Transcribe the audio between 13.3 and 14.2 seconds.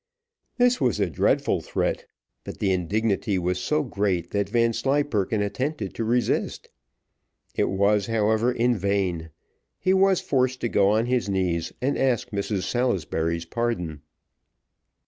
pardon.